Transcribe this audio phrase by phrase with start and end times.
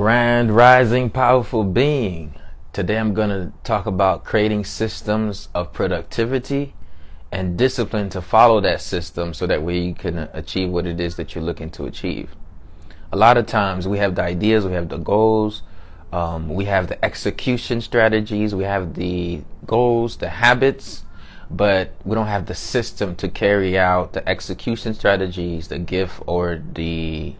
[0.00, 2.34] Grand Rising Powerful Being.
[2.72, 6.72] Today I'm going to talk about creating systems of productivity
[7.30, 11.16] and discipline to follow that system so that way you can achieve what it is
[11.16, 12.34] that you're looking to achieve.
[13.12, 15.64] A lot of times we have the ideas, we have the goals,
[16.14, 21.04] um, we have the execution strategies, we have the goals, the habits,
[21.50, 26.62] but we don't have the system to carry out the execution strategies, the gift, or
[26.72, 27.34] the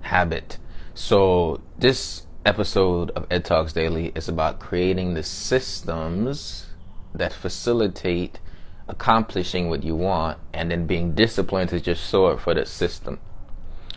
[0.00, 0.56] habit.
[1.00, 6.66] So this episode of Ed Talks Daily is about creating the systems
[7.14, 8.40] that facilitate
[8.88, 13.20] accomplishing what you want and then being disciplined to just up for the system.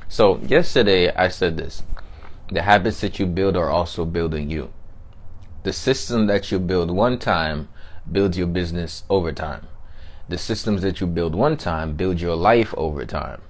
[0.10, 1.82] So yesterday I said this.
[2.52, 4.72] The habits that you build are also building you.
[5.63, 7.70] The system that you build one time
[8.12, 9.68] builds your business over time.
[10.30, 13.41] The systems that you build one time build your life over time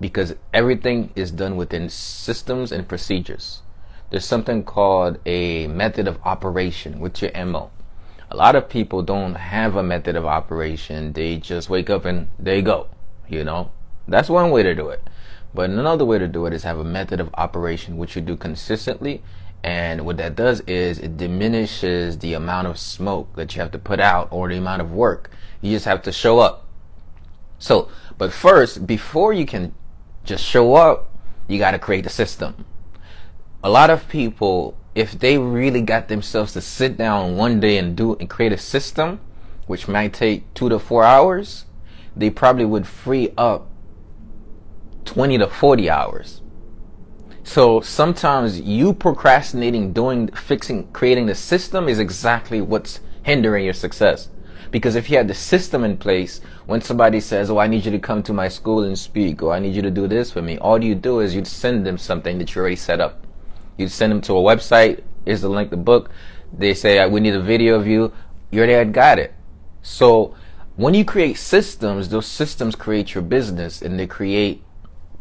[0.00, 3.62] because everything is done within systems and procedures.
[4.10, 7.70] There's something called a method of operation with your MO.
[8.30, 11.12] A lot of people don't have a method of operation.
[11.12, 12.88] They just wake up and they go,
[13.28, 13.70] you know?
[14.08, 15.02] That's one way to do it.
[15.52, 18.36] But another way to do it is have a method of operation which you do
[18.36, 19.22] consistently.
[19.62, 23.78] And what that does is it diminishes the amount of smoke that you have to
[23.78, 25.30] put out or the amount of work.
[25.60, 26.66] You just have to show up.
[27.58, 29.74] So, but first, before you can
[30.24, 31.10] just show up,
[31.48, 32.64] you got to create the system.
[33.62, 37.96] A lot of people, if they really got themselves to sit down one day and
[37.96, 39.20] do and create a system,
[39.66, 41.64] which might take two to four hours,
[42.16, 43.68] they probably would free up
[45.04, 46.40] 20 to 40 hours.
[47.42, 54.28] So sometimes you procrastinating doing, fixing, creating the system is exactly what's hindering your success.
[54.70, 57.90] Because if you had the system in place, when somebody says, Oh, I need you
[57.90, 60.42] to come to my school and speak, or I need you to do this for
[60.42, 63.26] me, all you do is you'd send them something that you already set up.
[63.76, 66.10] You'd send them to a website, here's the link, to the book.
[66.52, 68.12] They say, We need a video of you.
[68.50, 69.34] You already had got it.
[69.82, 70.34] So
[70.76, 74.62] when you create systems, those systems create your business and they create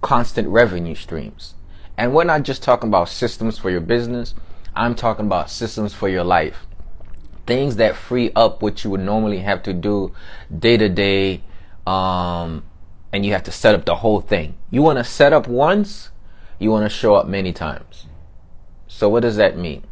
[0.01, 1.55] constant revenue streams.
[1.97, 4.33] And we're not just talking about systems for your business.
[4.75, 6.65] I'm talking about systems for your life
[7.49, 10.13] things that free up what you would normally have to do
[10.55, 11.41] day to day
[11.87, 12.63] um,
[13.11, 14.55] and you have to set up the whole thing.
[14.69, 16.11] You want to set up once
[16.59, 18.05] you want to show up many times.
[18.85, 19.83] So what does that mean?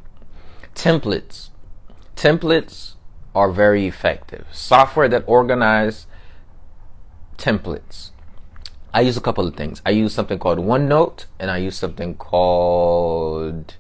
[0.76, 1.50] Templates.
[2.16, 2.94] Templates
[3.34, 4.46] are very effective.
[4.52, 6.06] Software that organize
[7.40, 8.12] templates.
[8.94, 9.82] I use a couple of things.
[9.84, 13.78] I use something called onenote and i use something called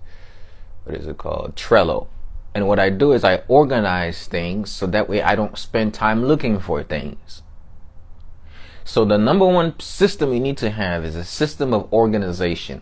[0.85, 1.55] what is it called?
[1.55, 2.07] Trello
[2.57, 6.25] and what I do is I organize things so that way I don't spend time
[6.25, 7.43] looking for things.
[8.83, 12.81] So the number one system you need to have is a system of organization.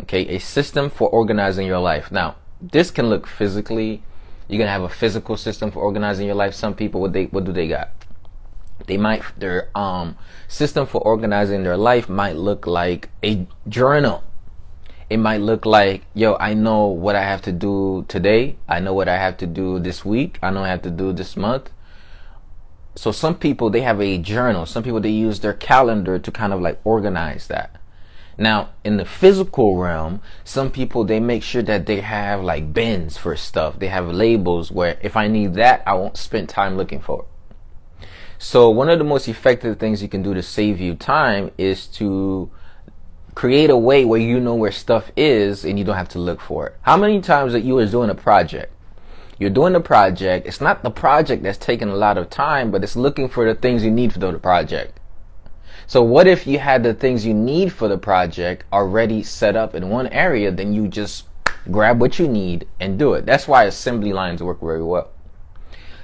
[0.00, 2.12] Okay, a system for organizing your life.
[2.12, 4.02] Now, this can look physically.
[4.46, 6.52] You can have a physical system for organizing your life.
[6.52, 7.92] Some people, what they, what do they got?
[8.86, 14.22] They might, their um system for organizing their life might look like a journal
[15.10, 18.56] it might look like, yo, I know what I have to do today.
[18.68, 20.38] I know what I have to do this week.
[20.40, 21.70] I know I have to do this month.
[22.94, 24.66] So some people, they have a journal.
[24.66, 27.74] Some people, they use their calendar to kind of like organize that.
[28.38, 33.16] Now, in the physical realm, some people, they make sure that they have like bins
[33.16, 33.80] for stuff.
[33.80, 38.06] They have labels where if I need that, I won't spend time looking for it.
[38.38, 41.86] So one of the most effective things you can do to save you time is
[41.98, 42.50] to
[43.34, 46.40] create a way where you know where stuff is and you don't have to look
[46.40, 46.76] for it.
[46.82, 48.72] How many times that you was doing a project?
[49.38, 50.46] You're doing the project.
[50.46, 53.54] It's not the project that's taking a lot of time, but it's looking for the
[53.54, 55.00] things you need for the project.
[55.86, 59.74] So what if you had the things you need for the project already set up
[59.74, 61.24] in one area, then you just
[61.70, 63.26] grab what you need and do it.
[63.26, 65.10] That's why assembly lines work very well.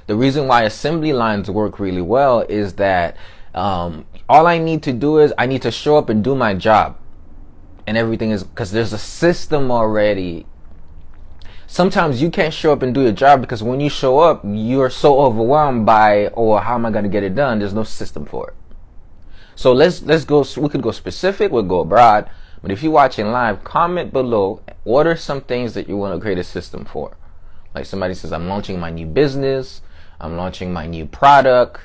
[0.07, 3.17] The reason why assembly lines work really well is that
[3.55, 6.55] um, all I need to do is I need to show up and do my
[6.55, 6.97] job
[7.87, 10.47] and everything is because there's a system already.
[11.67, 14.91] Sometimes you can't show up and do your job because when you show up, you're
[14.91, 17.59] so overwhelmed by, oh, how am I going to get it done?
[17.59, 18.55] There's no system for it.
[19.55, 20.45] So let's let's go.
[20.59, 21.51] We could go specific.
[21.51, 22.31] We'll go broad.
[22.63, 24.63] But if you're watching live, comment below.
[24.85, 27.17] What are some things that you want to create a system for?
[27.75, 29.83] Like somebody says, I'm launching my new business.
[30.21, 31.81] I'm launching my new product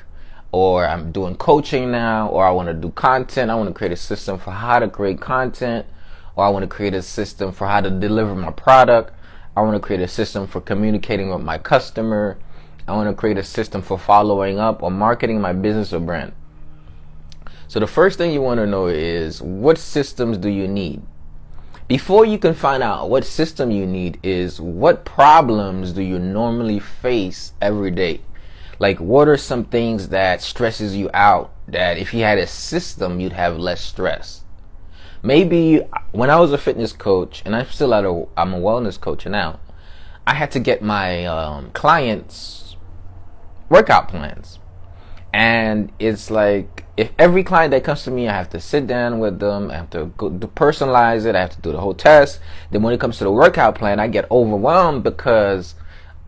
[0.52, 3.50] or I'm doing coaching now, or I want to do content.
[3.50, 5.86] I want to create a system for how to create content,
[6.36, 9.12] or I want to create a system for how to deliver my product.
[9.56, 12.38] I want to create a system for communicating with my customer.
[12.88, 16.32] I want to create a system for following up or marketing my business or brand.
[17.68, 21.02] So the first thing you want to know is what systems do you need?
[21.92, 26.78] before you can find out what system you need is what problems do you normally
[26.78, 28.18] face every day
[28.78, 33.20] like what are some things that stresses you out that if you had a system
[33.20, 34.42] you'd have less stress
[35.22, 35.80] maybe
[36.12, 39.26] when i was a fitness coach and i'm still at a i'm a wellness coach
[39.26, 39.58] now
[40.26, 42.76] i had to get my um, clients
[43.68, 44.58] workout plans
[45.32, 49.18] and it's like if every client that comes to me, I have to sit down
[49.18, 51.94] with them, I have to, go, to personalize it, I have to do the whole
[51.94, 52.38] test.
[52.70, 55.74] Then when it comes to the workout plan, I get overwhelmed because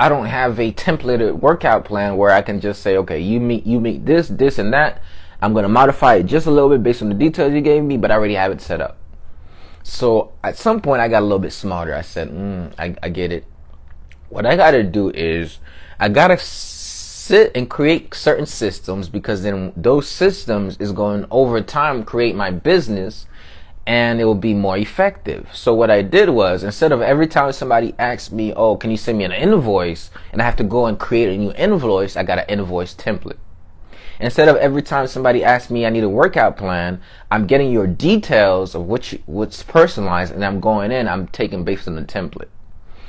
[0.00, 3.66] I don't have a templated workout plan where I can just say, okay, you meet
[3.66, 5.02] you meet this, this, and that.
[5.44, 7.82] I'm going to modify it just a little bit based on the details you gave
[7.82, 8.96] me, but I already have it set up.
[9.82, 11.94] So at some point, I got a little bit smarter.
[11.94, 13.44] I said, mm, I, I get it.
[14.30, 15.58] What I got to do is
[16.00, 21.60] I got to sit and create certain systems because then those systems is going over
[21.60, 23.26] time create my business
[23.86, 25.46] and it will be more effective.
[25.52, 28.96] So what I did was instead of every time somebody asks me, "Oh, can you
[28.96, 32.22] send me an invoice?" and I have to go and create a new invoice, I
[32.22, 33.36] got an invoice template.
[34.24, 36.98] Instead of every time somebody asks me I need a workout plan,
[37.30, 41.86] I'm getting your details of which what's personalized and I'm going in, I'm taking based
[41.86, 42.48] on the template.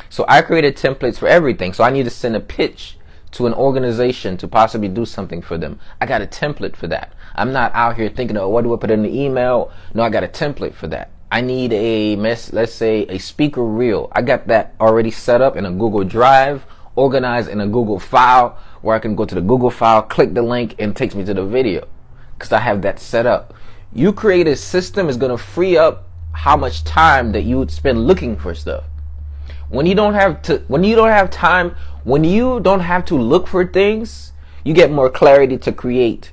[0.09, 1.71] So I created templates for everything.
[1.71, 2.97] So I need to send a pitch
[3.31, 5.79] to an organization to possibly do something for them.
[6.01, 7.13] I got a template for that.
[7.35, 9.71] I'm not out here thinking, oh, what do I put in the email?
[9.93, 11.11] No, I got a template for that.
[11.31, 14.09] I need a mess, let's say a speaker reel.
[14.11, 16.65] I got that already set up in a Google Drive,
[16.97, 20.43] organized in a Google file where I can go to the Google file, click the
[20.43, 21.87] link, and takes me to the video
[22.37, 23.55] because I have that set up.
[23.91, 27.71] You create a system is going to free up how much time that you would
[27.71, 28.83] spend looking for stuff.
[29.69, 33.15] When you don't have to, when you don't have time, when you don't have to
[33.15, 34.33] look for things,
[34.63, 36.31] you get more clarity to create.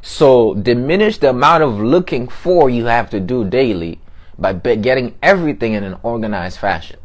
[0.00, 4.00] So diminish the amount of looking for you have to do daily
[4.38, 6.98] by getting everything in an organized fashion.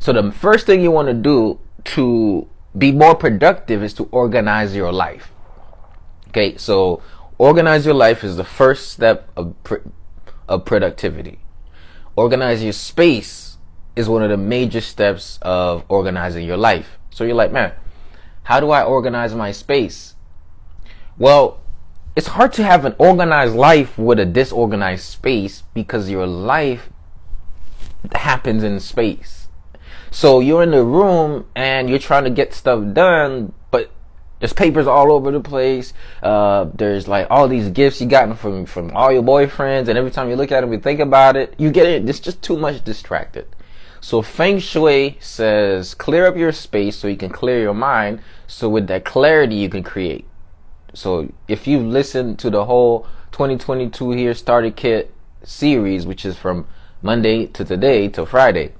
[0.00, 1.60] So the first thing you want to do
[1.94, 5.30] to be more productive is to organize your life.
[6.28, 7.02] Okay, so
[7.38, 9.54] organize your life is the first step of,
[10.48, 11.38] of productivity.
[12.14, 13.58] Organize your space
[13.94, 16.98] is one of the major steps of organizing your life.
[17.10, 17.72] So you're like, man,
[18.42, 20.14] how do I organize my space?
[21.18, 21.60] Well,
[22.14, 26.90] it's hard to have an organized life with a disorganized space because your life
[28.14, 29.45] happens in space.
[30.16, 33.90] So you're in the room and you're trying to get stuff done, but
[34.38, 35.92] there's papers all over the place.
[36.22, 40.10] Uh, there's like all these gifts you gotten from from all your boyfriends, and every
[40.10, 41.54] time you look at them, you think about it.
[41.58, 42.08] You get it.
[42.08, 43.46] It's just too much distracted.
[44.00, 48.20] So Feng Shui says clear up your space so you can clear your mind.
[48.46, 50.24] So with that clarity, you can create.
[50.94, 56.66] So if you've listened to the whole 2022 here starter kit series, which is from
[57.02, 58.72] Monday to today to Friday,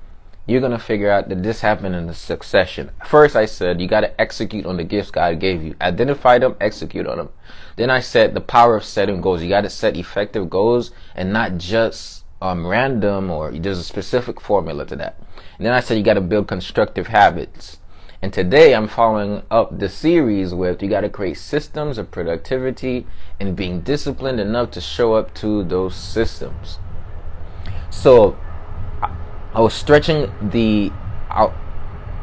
[0.46, 2.90] you're gonna figure out that this happened in a succession.
[3.04, 5.74] First, I said you gotta execute on the gifts God gave you.
[5.80, 7.28] Identify them, execute on them.
[7.76, 9.42] Then I said the power of setting goals.
[9.42, 14.84] You gotta set effective goals and not just um, random or there's a specific formula
[14.86, 15.16] to that.
[15.56, 17.78] And then I said you got to build constructive habits.
[18.22, 23.06] And today I'm following up the series with you got to create systems of productivity
[23.38, 26.78] and being disciplined enough to show up to those systems.
[27.90, 28.38] So
[29.56, 30.92] I was stretching the
[31.30, 31.54] out,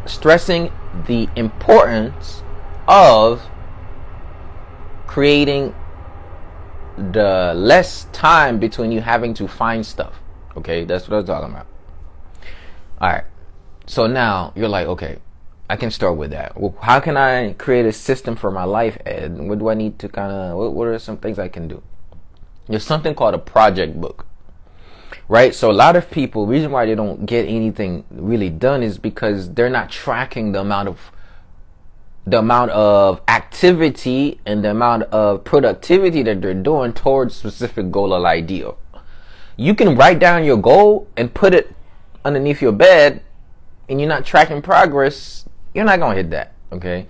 [0.06, 0.72] stressing
[1.08, 2.44] the importance
[2.88, 3.42] of
[5.08, 5.74] creating
[6.96, 10.14] the less time between you having to find stuff.
[10.56, 11.66] Okay, that's what I was talking about.
[13.02, 13.24] All right.
[13.88, 15.18] So now you're like, okay,
[15.68, 16.56] I can start with that.
[16.56, 19.40] Well, how can I create a system for my life, Ed?
[19.40, 21.82] What do I need to kind of, what, what are some things I can do?
[22.68, 24.28] There's something called a project book,
[25.28, 25.54] right?
[25.56, 29.54] So a lot of people, reason why they don't get anything really done is because
[29.54, 31.12] they're not tracking the amount of
[32.26, 38.14] the amount of activity and the amount of productivity that they're doing towards specific goal
[38.14, 38.78] or ideal.
[39.58, 41.76] You can write down your goal and put it
[42.24, 43.22] underneath your bed
[43.90, 47.08] and you're not tracking progress, you're not going to hit that, okay?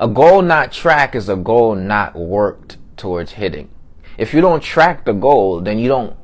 [0.00, 3.70] A goal not tracked is a goal not worked towards hitting.
[4.18, 6.16] If you don't track the goal, then you don't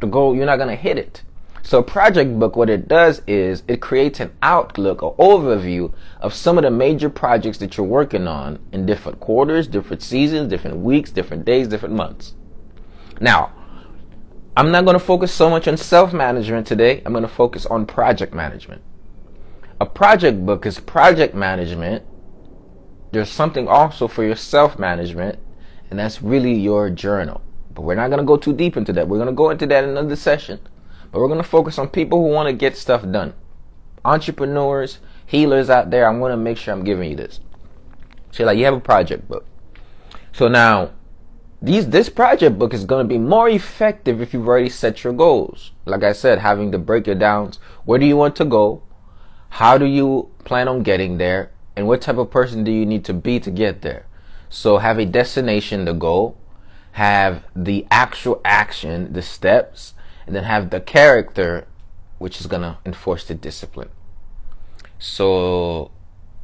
[0.00, 1.22] the goal you're not going to hit it.
[1.62, 6.56] So project book, what it does is it creates an outlook or overview of some
[6.56, 11.10] of the major projects that you're working on in different quarters, different seasons, different weeks,
[11.10, 12.34] different days, different months.
[13.20, 13.52] Now,
[14.56, 17.02] I'm not going to focus so much on self-management today.
[17.04, 18.82] I'm going to focus on project management.
[19.80, 22.02] A project book is project management.
[23.12, 25.38] There's something also for your self-management,
[25.90, 27.42] and that's really your journal.
[27.78, 29.06] But we're not going to go too deep into that.
[29.06, 30.58] We're going to go into that in another session.
[31.12, 33.34] but we're going to focus on people who want to get stuff done.
[34.04, 37.38] Entrepreneurs, healers out there, I'm going to make sure I'm giving you this.
[38.32, 39.46] So like you have a project book.
[40.32, 40.90] So now
[41.62, 45.12] these this project book is going to be more effective if you've already set your
[45.12, 45.70] goals.
[45.84, 47.52] Like I said, having to break it down.
[47.84, 48.82] Where do you want to go?
[49.50, 51.52] How do you plan on getting there?
[51.76, 54.06] And what type of person do you need to be to get there?
[54.48, 56.36] So have a destination, the goal,
[56.98, 59.94] have the actual action, the steps,
[60.26, 61.64] and then have the character,
[62.18, 63.88] which is going to enforce the discipline.
[64.98, 65.92] So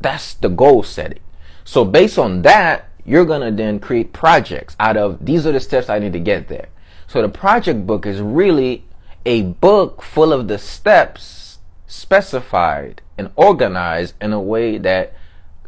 [0.01, 1.19] that's the goal setting.
[1.65, 5.59] So based on that, you're going to then create projects out of these are the
[5.59, 6.69] steps I need to get there.
[7.09, 8.85] So the project book is really
[9.27, 11.59] a book full of the steps
[11.89, 15.15] specified and organized in a way that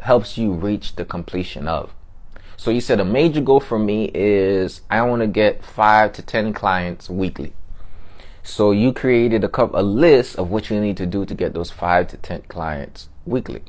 [0.02, 1.93] helps you reach the completion of.
[2.66, 6.20] So you said a major goal for me is I want to get five to
[6.20, 7.52] ten clients weekly.
[8.42, 11.54] So you created a couple, a list of what you need to do to get
[11.54, 13.62] those five to ten clients weekly.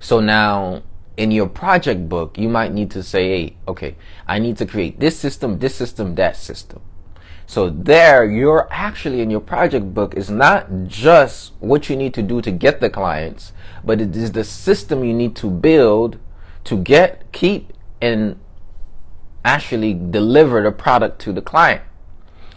[0.00, 0.84] So now
[1.18, 3.96] in your project book, you might need to say, hey, okay,
[4.26, 6.80] I need to create this system, this system, that system.
[7.46, 12.22] So there, you're actually in your project book is not just what you need to
[12.22, 13.52] do to get the clients,
[13.84, 16.18] but it is the system you need to build
[16.64, 17.70] to get, keep,
[18.02, 18.38] and
[19.44, 21.82] actually deliver the product to the client.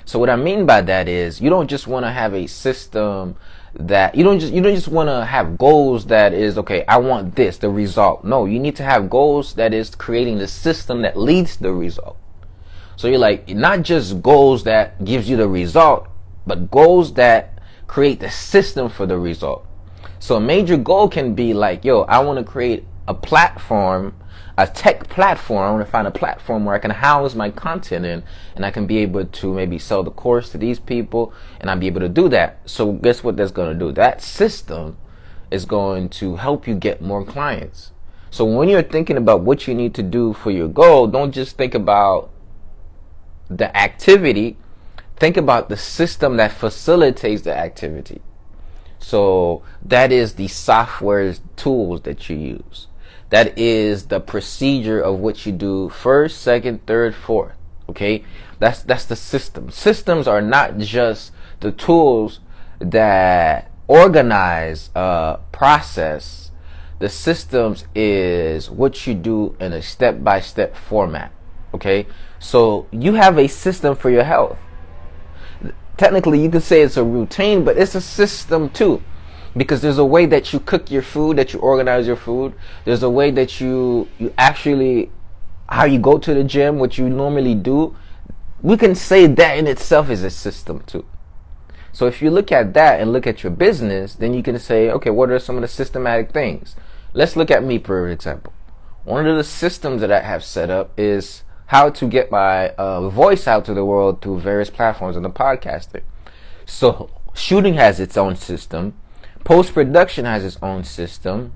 [0.04, 3.38] So what I mean by that is you don't just want to have a system
[3.74, 6.96] that you don't just you don't just want to have goals that is okay i
[6.96, 8.24] want this the result.
[8.24, 12.18] No you need to have goals that is creating the system that leads the result.
[12.96, 16.08] So you're like not just goals that gives you the result
[16.48, 19.66] but goals that create the system for the result.
[20.20, 24.14] So a major goal can be like yo i want to create a platform
[24.58, 25.64] a tech platform.
[25.64, 28.24] I want to find a platform where I can house my content in
[28.56, 31.78] and I can be able to maybe sell the course to these people and I'll
[31.78, 32.60] be able to do that.
[32.66, 33.92] So guess what that's going to do?
[33.92, 34.98] That system
[35.52, 37.92] is going to help you get more clients.
[38.32, 41.58] So when you're thinking about what you need to do for your goal, don't just
[41.58, 42.32] think about
[43.50, 44.58] the activity.
[45.18, 48.22] Think about the system that facilitates the activity.
[49.00, 52.88] So that is the software tools that you use.
[53.29, 57.53] That is the procedure of what you do first, second, third, fourth.
[57.89, 58.24] Okay?
[58.60, 59.70] That's that's the system.
[59.70, 62.39] Systems are not just the tools
[62.79, 66.51] that organize a process.
[67.00, 71.32] The systems is what you do in a step by step format.
[71.74, 72.08] Okay?
[72.39, 74.58] So you have a system for your health.
[75.98, 79.01] Technically, you could say it's a routine, but it's a system too
[79.58, 82.54] because there's a way that you cook your food that you organize your food.
[82.84, 85.12] There's a way that you you actually
[85.70, 87.96] how you go to the gym what you normally do.
[88.62, 91.06] We can say that in itself is a system too.
[91.92, 94.90] So if you look at that and look at your business then you can say
[94.92, 96.76] okay what are some of the systematic things?
[97.14, 98.54] Let's look at me for example.
[99.06, 103.10] One of the systems that i have set up is how to get my uh,
[103.10, 106.04] voice out to the world through various platforms and the podcasting.
[106.66, 108.96] So shooting has its own system
[109.46, 111.54] Post production has its own system.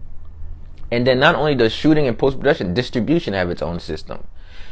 [0.92, 4.26] And then not only does shooting and post production, distribution have its own system.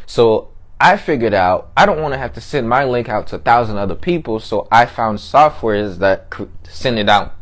[0.06, 3.36] So I figured out I don't want to have to send my link out to
[3.36, 4.40] a thousand other people.
[4.40, 7.36] So I found softwares that could send it out.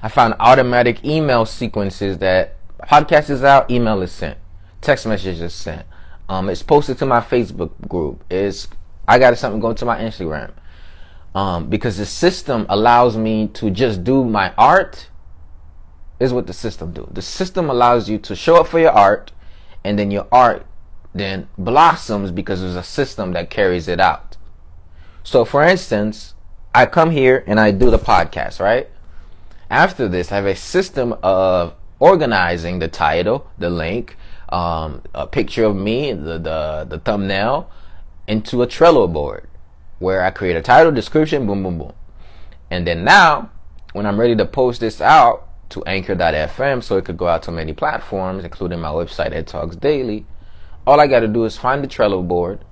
[0.00, 4.38] I found automatic email sequences that podcast is out, email is sent,
[4.80, 5.86] text message is sent.
[6.28, 8.22] Um, it's posted to my Facebook group.
[8.30, 8.68] It's
[9.08, 10.52] I got something going to my Instagram
[11.34, 15.08] um, because the system allows me to just do my art
[16.20, 17.08] is what the system do.
[17.10, 19.32] The system allows you to show up for your art
[19.84, 20.66] and then your art
[21.14, 24.36] then blossoms because there's a system that carries it out.
[25.22, 26.34] So for instance
[26.74, 28.88] i come here and i do the podcast right?
[29.70, 34.16] After this i have a system of organizing the title the link
[34.48, 37.70] um, a picture of me the, the, the thumbnail
[38.26, 39.48] into a trello board
[40.02, 41.92] where I create a title, description, boom, boom, boom.
[42.70, 43.50] And then now,
[43.92, 47.52] when I'm ready to post this out to anchor.fm so it could go out to
[47.52, 50.26] many platforms, including my website, Ed Talks Daily,
[50.86, 52.64] all I got to do is find the Trello board,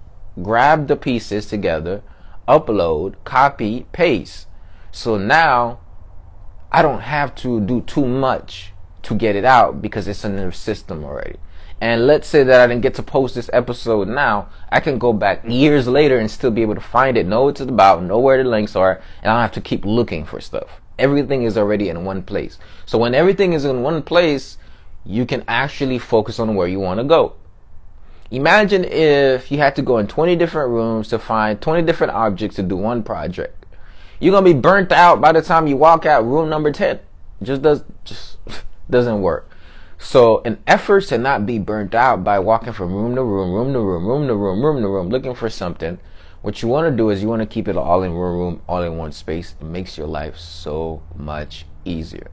[0.43, 2.03] grab the pieces together,
[2.49, 4.49] upload, copy, paste.
[4.91, 5.79] So now
[6.73, 8.73] I don't have to do too much
[9.03, 11.39] to get it out because it's in the system already
[11.81, 15.13] and let's say that I didn't get to post this episode now, I can go
[15.13, 18.19] back years later and still be able to find it, know what it's about, know
[18.19, 20.69] where the links are, and I don't have to keep looking for stuff.
[20.99, 22.59] Everything is already in one place.
[22.85, 24.59] So when everything is in one place,
[25.07, 27.37] you can actually focus on where you want to go.
[28.31, 32.57] Imagine if you had to go in 20 different rooms to find 20 different objects
[32.57, 33.65] to do one project.
[34.21, 37.01] You're gonna be burnt out by the time you walk out room number 10.
[37.43, 38.37] Just does, just
[38.91, 39.51] doesn't work.
[40.01, 43.73] So in efforts to not be burnt out by walking from room to room, room
[43.75, 45.99] to room, room to room, room to room, looking for something,
[46.41, 48.63] what you want to do is you want to keep it all in one room,
[48.67, 49.55] all in one space.
[49.61, 52.31] It makes your life so much easier.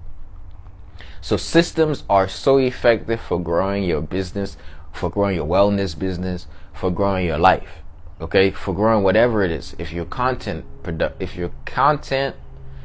[1.19, 4.55] So systems are so effective for growing your business,
[4.93, 7.83] for growing your wellness business, for growing your life.
[8.21, 9.75] Okay, for growing whatever it is.
[9.77, 12.37] If you're content product, if you're content,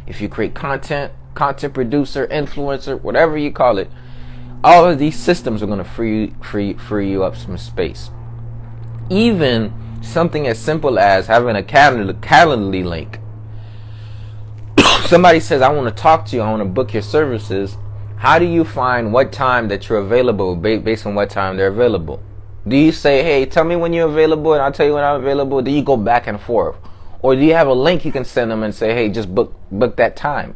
[0.09, 3.89] if you create content, content producer, influencer, whatever you call it,
[4.65, 8.11] all of these systems are going to free free free you up some space.
[9.11, 13.19] Even something as simple as having a calendar calendly link.
[15.09, 16.43] Somebody says, "I want to talk to you.
[16.43, 17.77] I want to book your services."
[18.17, 22.23] How do you find what time that you're available based on what time they're available?
[22.69, 25.21] Do you say, "Hey, tell me when you're available, and I'll tell you when I'm
[25.21, 25.61] available"?
[25.61, 26.77] Do you go back and forth,
[27.21, 29.53] or do you have a link you can send them and say, "Hey, just book
[29.73, 30.55] book that time"?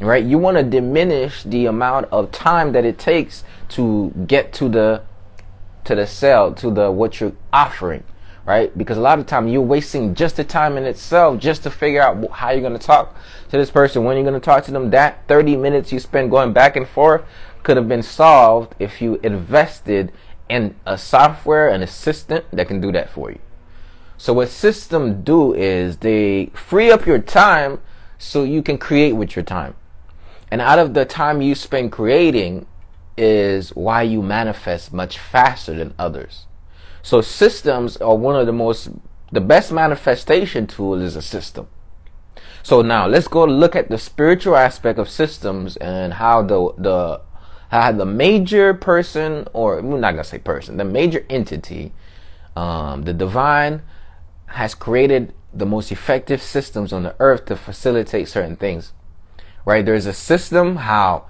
[0.00, 0.24] Right?
[0.24, 5.02] You want to diminish the amount of time that it takes to get to the
[5.84, 8.04] to the sale, to the what you're offering,
[8.44, 8.76] right?
[8.76, 12.02] Because a lot of time you're wasting just the time in itself just to figure
[12.02, 13.16] out how you're going to talk
[13.50, 14.90] to this person, when you're going to talk to them.
[14.90, 17.22] That 30 minutes you spend going back and forth
[17.62, 20.12] could have been solved if you invested
[20.48, 23.38] in a software, an assistant that can do that for you.
[24.16, 27.80] So what systems do is they free up your time
[28.18, 29.74] so you can create with your time.
[30.50, 32.66] And out of the time you spend creating
[33.16, 36.46] is why you manifest much faster than others.
[37.02, 38.90] So systems are one of the most,
[39.30, 41.68] the best manifestation tool is a system.
[42.62, 47.20] So now let's go look at the spiritual aspect of systems and how the, the,
[47.70, 51.92] how the major person, or we're not gonna say person, the major entity,
[52.56, 53.82] um, the divine
[54.46, 58.92] has created the most effective systems on the earth to facilitate certain things
[59.70, 59.86] right?
[59.86, 61.26] There's a system how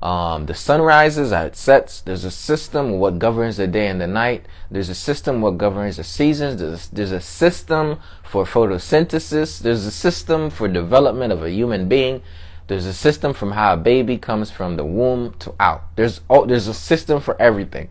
[0.00, 2.00] um, the sun rises, how it sets.
[2.00, 4.46] There's a system what governs the day and the night.
[4.70, 6.60] There's a system what governs the seasons.
[6.60, 9.58] There's, there's a system for photosynthesis.
[9.58, 12.22] There's a system for development of a human being.
[12.68, 15.82] There's a system from how a baby comes from the womb to out.
[15.96, 17.88] There's there's a system for everything.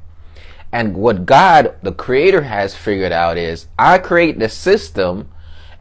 [0.72, 5.28] And what God, the creator, has figured out is I create the system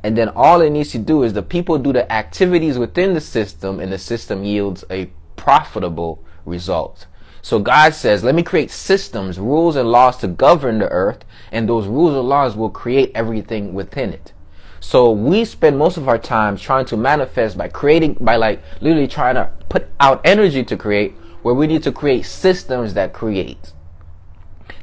[0.04, 3.20] and then all it needs to do is the people do the activities within the
[3.20, 7.06] system and the system yields a profitable result.
[7.42, 11.68] So God says, let me create systems, rules and laws to govern the earth and
[11.68, 14.32] those rules and laws will create everything within it.
[14.80, 19.08] So we spend most of our time trying to manifest by creating, by like literally
[19.08, 23.72] trying to put out energy to create where we need to create systems that create.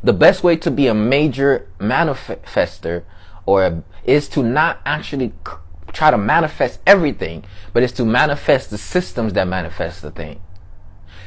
[0.03, 3.03] The best way to be a major manifester
[3.45, 5.33] or is to not actually
[5.91, 10.41] try to manifest everything, but is to manifest the systems that manifest the thing.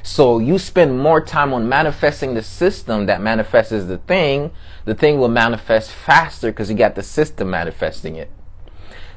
[0.02, 4.52] So you spend more time on manifesting the system that manifests the thing,
[4.84, 8.30] the thing will manifest faster because you got the system manifesting it.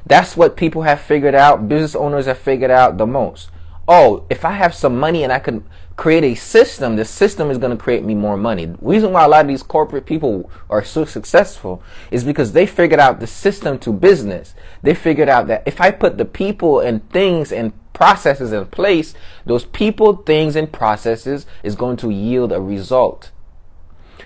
[0.04, 3.50] That's what people have figured out, business owners have figured out the most.
[3.86, 5.64] Oh, if I have some money and I can
[5.96, 8.66] create a system, the system is going to create me more money.
[8.66, 12.66] The reason why a lot of these corporate people are so successful is because they
[12.66, 14.54] figured out the system to business.
[14.82, 19.14] They figured out that if I put the people and things and processes in place,
[19.44, 23.30] those people, things, and processes is going to yield a result.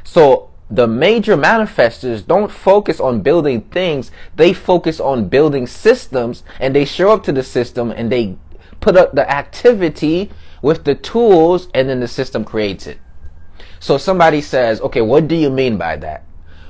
[0.04, 4.10] So the major manifestors don't focus on building things.
[4.34, 8.36] They focus on building systems and they show up to the system and they
[8.80, 10.30] put up the activity
[10.62, 12.98] with the tools and then the system creates it.
[13.80, 16.24] So somebody says, okay, what do you mean by that?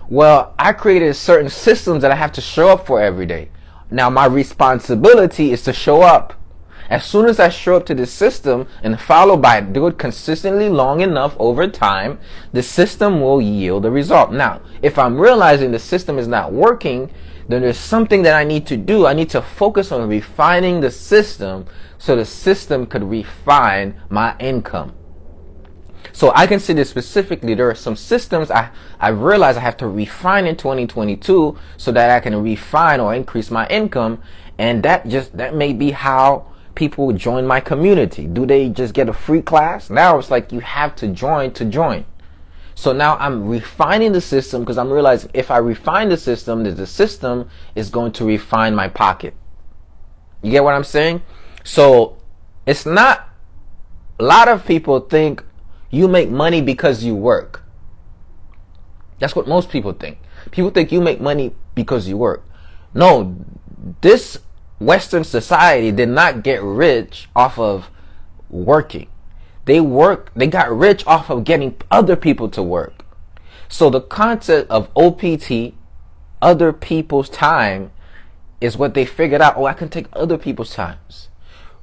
[0.09, 3.51] Well, I created certain systems that I have to show up for every day.
[3.90, 6.35] Now my responsibility is to show up.
[6.88, 10.68] As soon as I show up to the system and follow by do it consistently
[10.68, 12.20] long enough over time,
[12.53, 14.33] the system will yield a result.
[14.33, 17.11] Now, if I'm realizing the system is not working,
[17.48, 19.06] then there's something that I need to do.
[19.06, 21.66] I need to focus on refining the system
[21.98, 24.94] so the system could refine my income.
[26.12, 30.46] So I consider specifically there are some systems I, I realize I have to refine
[30.46, 34.22] in 2022 so that I can refine or increase my income.
[34.59, 38.26] And that just, that may be how people join my community.
[38.26, 39.90] Do they just get a free class?
[39.90, 42.06] Now it's like you have to join to join.
[42.77, 46.73] So now I'm refining the system because I'm realizing if I refine the system, that
[46.73, 49.35] the system is going to refine my pocket.
[50.43, 51.23] You get what I'm saying?
[51.65, 52.19] So
[52.67, 53.31] it's not,
[54.21, 55.43] a lot of people think
[55.91, 57.62] you make money because you work.
[59.21, 60.19] That's what most people think.
[60.51, 62.45] People think you make money because you work.
[62.93, 63.37] No,
[64.03, 64.39] this
[64.79, 67.89] Western society did not get rich off of
[68.51, 69.09] working.
[69.66, 73.05] They work, they got rich off of getting other people to work.
[73.68, 75.74] So the concept of OPT,
[76.40, 77.90] other people's time,
[78.61, 79.57] is what they figured out.
[79.57, 81.29] Oh, I can take other people's times.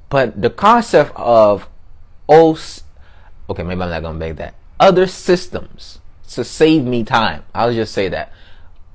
[0.08, 1.68] But the concept of
[2.28, 2.58] oh,
[3.50, 4.54] okay, maybe I'm not gonna make that.
[4.80, 7.44] Other systems to save me time.
[7.54, 8.32] I'll just say that.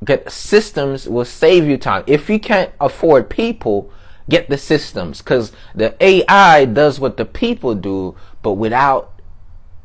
[0.04, 2.04] Get systems will save you time.
[2.08, 3.92] If you can't afford people,
[4.30, 9.20] get the systems because the AI does what the people do, but without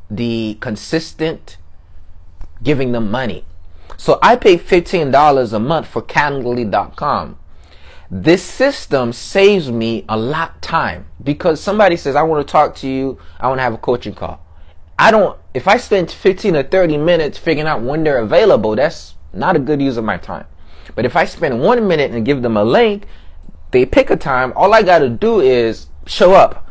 [0.09, 1.57] the consistent
[2.63, 3.45] giving them money.
[3.97, 7.39] So I pay $15 a month for Calendly.com.
[8.11, 12.75] This system saves me a lot of time because somebody says, I want to talk
[12.75, 13.17] to you.
[13.39, 14.45] I want to have a coaching call.
[14.97, 19.15] I don't, if I spend 15 or 30 minutes figuring out when they're available, that's
[19.33, 20.45] not a good use of my time.
[20.93, 23.05] But if I spend one minute and give them a link,
[23.75, 26.65] they pick a time, all I got to do is show up.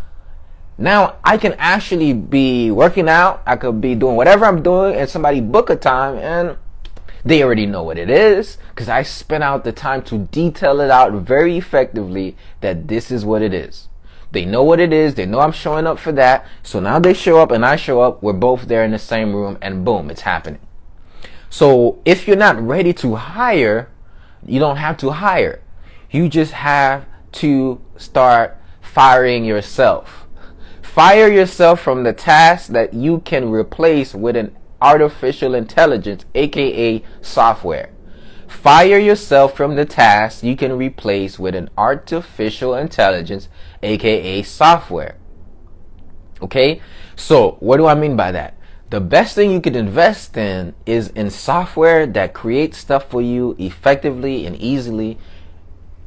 [0.78, 5.06] Now I can actually be working out, I could be doing whatever I'm doing, and
[5.06, 6.56] somebody book a time, and
[7.22, 10.90] they already know what it is because I spent out the time to detail it
[10.90, 13.88] out very effectively that this is what it is.
[14.32, 15.14] They know what it is.
[15.14, 16.46] They know I'm showing up for that.
[16.62, 18.22] So now they show up and I show up.
[18.22, 20.60] We're both there in the same room and boom, it's happening.
[21.50, 23.90] So if you're not ready to hire,
[24.44, 25.60] you don't have to hire.
[26.14, 27.06] You just have
[27.42, 30.28] to start firing yourself.
[30.80, 37.90] Fire yourself from the task that you can replace with an artificial intelligence, aka software.
[38.46, 43.48] Fire yourself from the task you can replace with an artificial intelligence,
[43.82, 45.16] aka software.
[46.40, 46.80] Okay?
[47.16, 48.56] So, what do I mean by that?
[48.90, 53.56] The best thing you can invest in is in software that creates stuff for you
[53.58, 55.18] effectively and easily.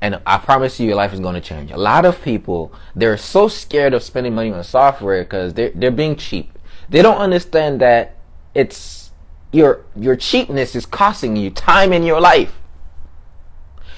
[0.01, 1.71] And I promise you, your life is going to change.
[1.71, 5.91] A lot of people, they're so scared of spending money on software because they're, they're
[5.91, 6.57] being cheap.
[6.89, 8.15] They don't understand that
[8.53, 9.11] it's
[9.51, 12.53] your your cheapness is costing you time in your life.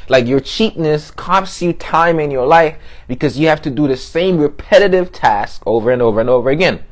[0.07, 3.97] Like your cheapness costs you time in your life because you have to do the
[3.97, 6.83] same repetitive task over and over and over again.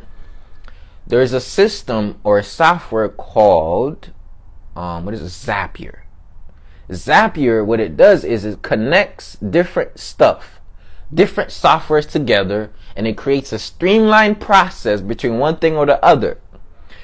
[1.07, 4.11] There's a system or a software called
[4.75, 5.49] um, what is it?
[5.49, 6.01] Zapier.
[6.89, 10.59] Zapier, what it does is it connects different stuff,
[11.13, 16.39] different softwares together, and it creates a streamlined process between one thing or the other.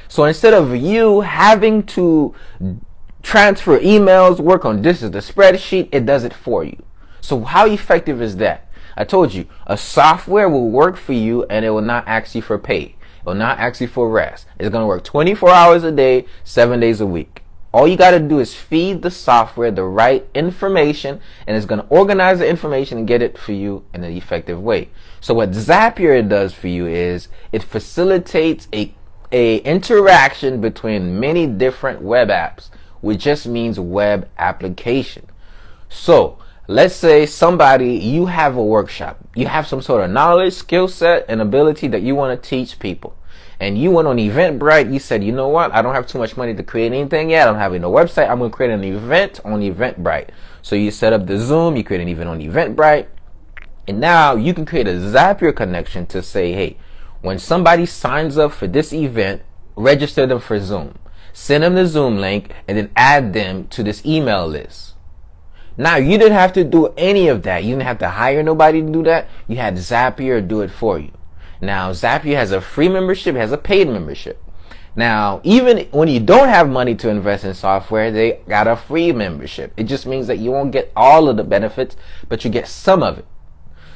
[0.08, 2.34] So instead of you having to
[3.22, 6.82] transfer emails, work on this is the spreadsheet, it does it for you.
[7.20, 8.70] So how effective is that?
[8.96, 12.42] I told you, a software will work for you and it will not ask you
[12.42, 12.82] for pay.
[12.84, 14.46] It will not ask you for rest.
[14.60, 17.43] It's going to work 24 hours a day, 7 days a week.
[17.74, 21.82] All you got to do is feed the software the right information and it's going
[21.82, 24.90] to organize the information and get it for you in an effective way.
[25.20, 28.94] So what Zapier does for you is it facilitates a
[29.32, 32.70] a interaction between many different web apps,
[33.02, 35.26] which just means web application.
[35.90, 40.88] So let's say somebody, you have a workshop, you have some sort of knowledge, skill
[40.88, 43.16] set, and ability that you want to teach people.
[43.60, 46.36] And you went on Eventbrite, you said, you know what, I don't have too much
[46.36, 47.48] money to create anything yet.
[47.48, 48.30] I don't have website.
[48.30, 50.30] I'm going to create an event on Eventbrite.
[50.62, 53.08] So you set up the Zoom, you create an event on Eventbrite.
[53.88, 56.78] And now you can create a Zapier connection to say, hey,
[57.22, 59.42] when somebody signs up for this event,
[59.76, 60.98] register them for Zoom.
[61.32, 64.94] Send them the Zoom link and then add them to this email list.
[65.76, 67.64] Now, you didn't have to do any of that.
[67.64, 69.28] You didn't have to hire nobody to do that.
[69.48, 71.12] You had Zapier do it for you.
[71.64, 74.44] Now, Zapier has a free membership, has a paid membership.
[74.96, 79.12] Now, even when you don't have money to invest in software, they got a free
[79.12, 79.74] membership.
[79.76, 81.96] It just means that you won't get all of the benefits,
[82.30, 83.26] but you get some of it.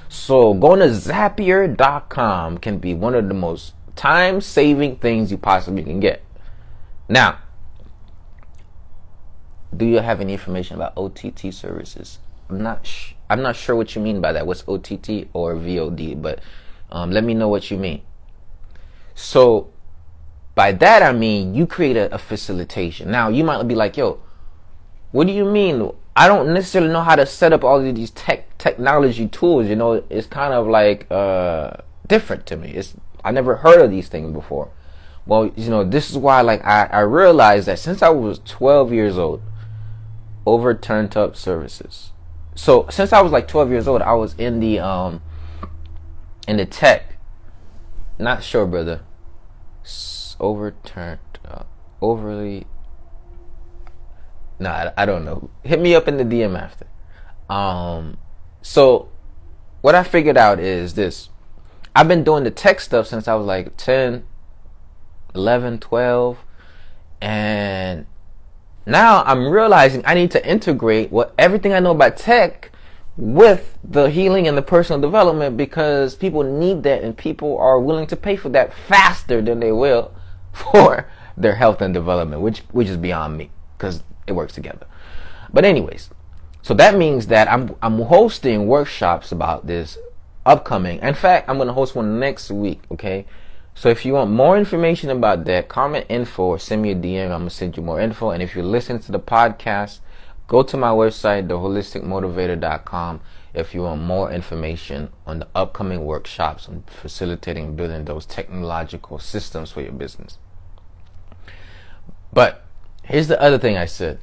[0.09, 5.83] So going to Zapier.com can be one of the most time saving things you possibly
[5.83, 6.23] can get.
[7.09, 7.39] Now,
[9.75, 12.19] do you have any information about OTT services?
[12.49, 14.47] I'm not sh- I'm not sure what you mean by that.
[14.47, 16.21] What's OTT or VOD?
[16.21, 16.39] But
[16.91, 18.01] um, let me know what you mean.
[19.15, 19.71] So
[20.55, 23.11] by that I mean you create a, a facilitation.
[23.11, 24.19] Now you might be like, yo,
[25.11, 25.91] what do you mean?
[26.15, 29.67] I don't necessarily know how to set up all of these tech technology tools.
[29.67, 32.71] You know, it's kind of like uh, different to me.
[32.71, 34.69] It's I never heard of these things before.
[35.25, 38.93] Well, you know, this is why like I, I realized that since I was 12
[38.93, 39.41] years old,
[40.45, 42.11] over turned up services.
[42.55, 45.21] So since I was like 12 years old, I was in the um
[46.47, 47.17] in the tech.
[48.17, 49.01] Not sure, brother.
[50.39, 51.63] Overturned, uh,
[52.01, 52.67] overly
[54.59, 55.49] no, I, I don't know.
[55.63, 56.87] Hit me up in the DM after.
[57.49, 58.17] Um,
[58.61, 59.09] so
[59.81, 61.29] what I figured out is this.
[61.95, 64.25] I've been doing the tech stuff since I was like 10,
[65.33, 66.37] 11, 12.
[67.21, 68.05] And
[68.85, 72.71] now I'm realizing I need to integrate what everything I know about tech
[73.17, 78.05] with the healing and the personal development because people need that and people are willing
[78.07, 80.13] to pay for that faster than they will
[80.53, 84.85] for their health and development, which which is beyond me because it works together.
[85.51, 86.09] But anyways,
[86.61, 89.97] so that means that I'm I'm hosting workshops about this
[90.45, 90.99] upcoming.
[90.99, 93.25] In fact, I'm going to host one next week, okay?
[93.75, 97.25] So if you want more information about that, comment info or send me a DM.
[97.25, 98.31] I'm going to send you more info.
[98.31, 99.99] And if you listen to the podcast,
[100.47, 103.21] go to my website, theholisticmotivator.com,
[103.53, 109.71] if you want more information on the upcoming workshops on facilitating building those technological systems
[109.71, 110.37] for your business.
[112.31, 112.65] But
[113.03, 114.19] here's the other thing I said.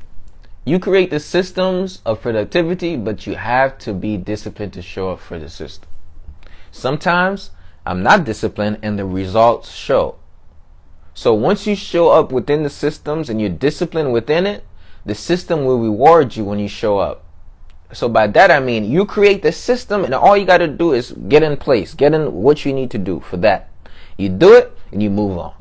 [0.65, 5.21] You create the systems of productivity, but you have to be disciplined to show up
[5.21, 5.89] for the system.
[6.71, 7.51] Sometimes
[7.85, 10.17] I'm not disciplined and the results show.
[11.13, 14.65] So once you show up within the systems and you're disciplined within it,
[15.07, 17.25] the system will reward you when you show up.
[17.93, 20.93] So by that I mean you create the system and all you got to do
[20.93, 23.71] is get in place, get in what you need to do for that.
[24.17, 25.55] You do it and you move on.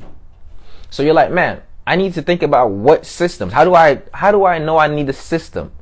[0.90, 3.52] So you're like, man, I need to think about what systems.
[3.52, 5.72] How do I how do I know I need a system?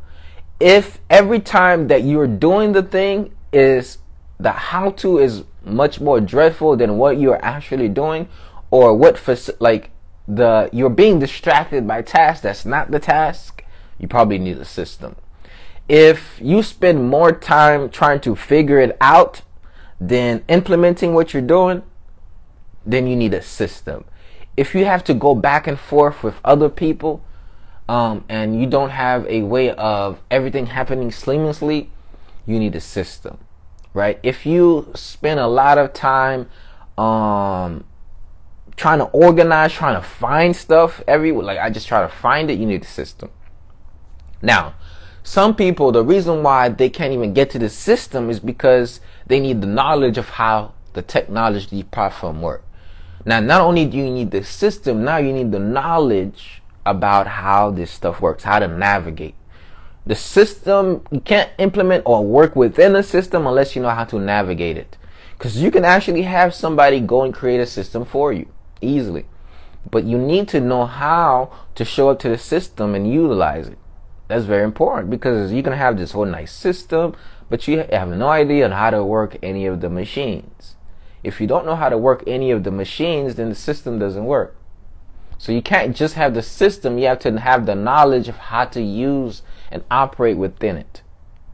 [0.59, 3.99] If every time that you're doing the thing is
[4.39, 8.29] the how to is much more dreadful than what you're actually doing
[8.71, 9.91] or what for like
[10.27, 13.65] the you're being distracted by tasks that's not the task,
[13.99, 15.17] you probably need a system.
[15.89, 19.43] If you spend more time trying to figure it out
[20.01, 21.83] than implementing what you're doing,
[22.87, 24.05] then you need a system.
[24.57, 27.25] If you have to go back and forth with other people,
[27.89, 31.89] um, and you don't have a way of everything happening seamlessly,
[32.47, 33.39] you need a system,
[33.93, 34.19] right?
[34.23, 36.49] If you spend a lot of time
[36.97, 37.85] um,
[38.77, 42.59] trying to organize, trying to find stuff every like I just try to find it,
[42.59, 43.31] you need a system.
[44.41, 44.75] Now,
[45.23, 49.39] some people, the reason why they can't even get to the system is because they
[49.39, 52.65] need the knowledge of how the technology platform works.
[53.25, 57.71] Now, not only do you need the system, now you need the knowledge about how
[57.71, 59.37] this stuff works, how to navigate.
[60.05, 64.19] The system, you can't implement or work within a system unless you know how to
[64.19, 64.97] navigate it.
[65.39, 68.49] Because you can actually have somebody go and create a system for you
[68.83, 69.27] easily.
[69.91, 73.79] But you need to know how to show up to the system and utilize it.
[74.29, 77.15] That's very important because you can have this whole nice system,
[77.51, 80.77] but you have no idea on how to work any of the machines.
[81.23, 84.25] If you don't know how to work any of the machines, then the system doesn't
[84.25, 84.57] work.
[85.39, 88.65] So you can't just have the system, you have to have the knowledge of how
[88.67, 91.03] to use and operate within it.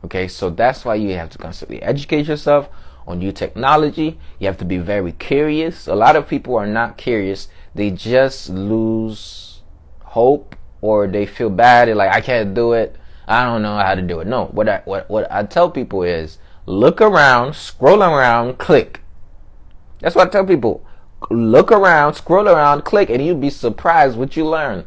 [0.04, 2.68] Okay, so that's why you have to constantly educate yourself
[3.08, 4.18] on new technology.
[4.38, 5.88] You have to be very curious.
[5.88, 7.48] A lot of people are not curious.
[7.74, 9.62] They just lose
[10.02, 11.88] hope or they feel bad.
[11.88, 12.96] They're like, I can't do it.
[13.26, 14.26] I don't know how to do it.
[14.26, 19.00] No, what I, what, what I tell people is look around, scroll around, click.
[20.00, 20.84] That's what I tell people.
[21.30, 24.86] Look around, scroll around, click, and you'd be surprised what you learn.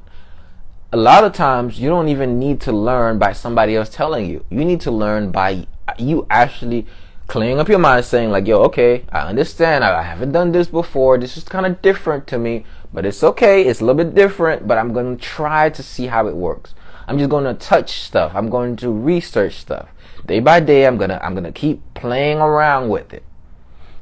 [0.93, 4.45] A lot of times, you don't even need to learn by somebody else telling you.
[4.49, 5.65] You need to learn by
[5.97, 6.85] you actually
[7.31, 9.85] clearing up your mind, saying like, "Yo, okay, I understand.
[9.85, 11.17] I haven't done this before.
[11.17, 13.63] This is kind of different to me, but it's okay.
[13.63, 16.75] It's a little bit different, but I'm to try to see how it works.
[17.07, 18.33] I'm just to touch stuff.
[18.35, 19.87] I'm going to research stuff
[20.25, 20.85] day by day.
[20.85, 23.23] I'm gonna I'm gonna keep playing around with it.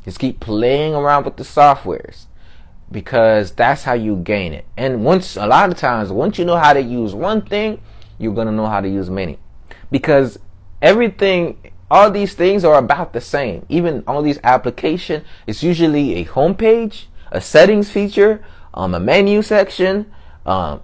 [0.04, 2.26] Just keep playing around with the softwares."
[2.92, 4.66] Because that's how you gain it.
[4.76, 7.80] And once, a lot of times, once you know how to use one thing,
[8.18, 9.38] you're gonna know how to use many.
[9.92, 10.40] Because
[10.82, 11.58] everything
[11.92, 13.66] all these things are about the same.
[13.70, 20.12] Even all these application, it's usually a homepage, a settings feature, um, a menu section,
[20.46, 20.82] um,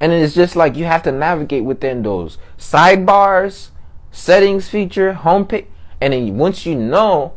[0.00, 3.68] and it's just like you have to navigate within those sidebars,
[4.10, 5.66] settings feature, homepage,
[6.00, 7.34] and then once you know,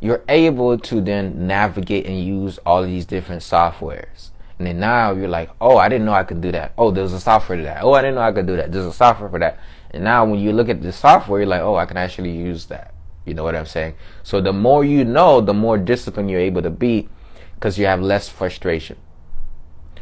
[0.00, 4.30] you're able to then navigate and use all these different softwares.
[4.58, 6.72] And then now you're like, oh, I didn't know I could do that.
[6.76, 7.82] Oh, there's a software for that.
[7.82, 8.72] Oh, I didn't know I could do that.
[8.72, 9.58] There's a software for that.
[9.92, 12.66] And now when you look at the software, you're like, oh, I can actually use
[12.66, 12.94] that.
[13.24, 13.94] You know what I'm saying?
[14.22, 17.08] So the more you know, the more disciplined you're able to be
[17.54, 18.96] because you have less frustration.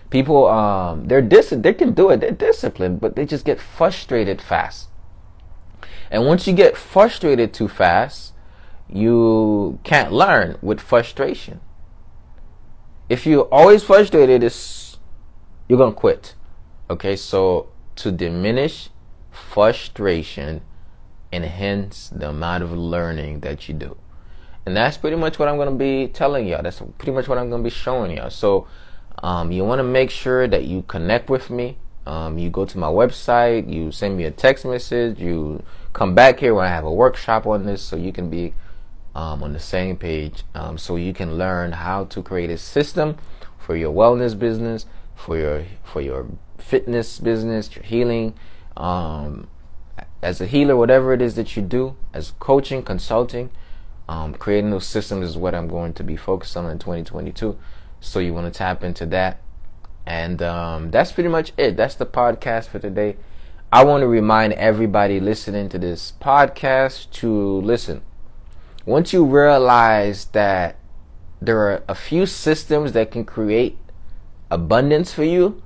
[0.08, 4.40] People, um, they're dis- they can do it, they're disciplined, but they just get frustrated
[4.40, 4.88] fast.
[6.10, 8.32] And once you get frustrated too fast,
[8.88, 11.60] you can't learn with frustration.
[13.08, 14.98] If you're always frustrated, it's,
[15.68, 16.34] you're going to quit.
[16.88, 18.90] Okay, so to diminish
[19.40, 20.62] frustration
[21.32, 23.96] and hence the amount of learning that you do.
[24.66, 26.62] And that's pretty much what I'm going to be telling y'all.
[26.62, 28.30] That's pretty much what I'm going to be showing y'all.
[28.30, 28.66] So,
[29.22, 31.78] um, you want to make sure that you connect with me.
[32.06, 36.40] Um, you go to my website, you send me a text message, you come back
[36.40, 38.54] here when I have a workshop on this so you can be
[39.14, 43.16] um, on the same page um, so you can learn how to create a system
[43.58, 46.26] for your wellness business, for your for your
[46.58, 48.34] fitness business, your healing,
[48.80, 49.48] um,
[50.22, 53.50] as a healer, whatever it is that you do, as coaching, consulting,
[54.08, 57.58] um, creating those systems is what I'm going to be focused on in 2022.
[58.00, 59.40] So you want to tap into that.
[60.06, 61.76] And um, that's pretty much it.
[61.76, 63.16] That's the podcast for today.
[63.70, 68.00] I want to remind everybody listening to this podcast to listen.
[68.86, 70.76] Once you realize that
[71.40, 73.78] there are a few systems that can create
[74.50, 75.62] abundance for you,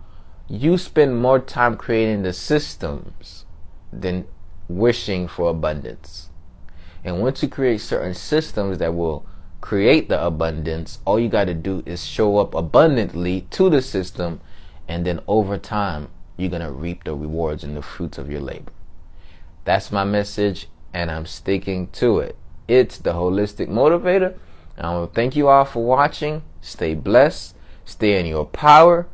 [0.48, 3.46] you spend more time creating the systems
[3.92, 4.26] than
[4.68, 6.30] wishing for abundance.
[7.02, 9.26] And once you create certain systems that will
[9.61, 14.40] create the abundance, all you got to do is show up abundantly to the system,
[14.87, 18.40] and then over time, you're going to reap the rewards and the fruits of your
[18.40, 18.72] labor.
[19.64, 22.37] That's my message, and I'm sticking to it.
[22.68, 24.37] It's the Holistic Motivator.
[24.76, 26.42] I want to thank you all for watching.
[26.61, 27.54] Stay blessed,
[27.85, 29.07] stay in your power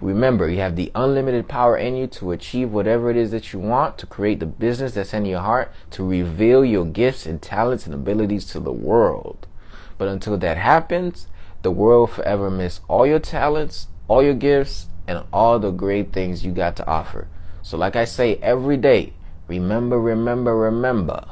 [0.00, 3.58] Remember, you have the unlimited power in you to achieve whatever it is that you
[3.58, 7.86] want, to create the business that's in your heart, to reveal your gifts and talents
[7.86, 9.46] and abilities to the world.
[9.96, 11.28] But until that happens,
[11.62, 16.44] the world forever miss all your talents, all your gifts, and all the great things
[16.44, 17.28] you got to offer.
[17.62, 19.14] So, like I say every day,
[19.48, 21.24] remember, remember, remember.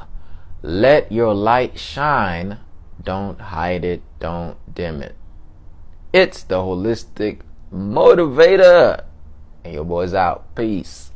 [0.63, 2.57] Let your light shine.
[3.01, 4.01] Don't hide it.
[4.19, 5.15] Don't dim it.
[6.11, 7.41] It's the holistic
[7.75, 9.03] motivator.
[9.63, 10.55] And your boy's out.
[10.55, 11.11] Peace.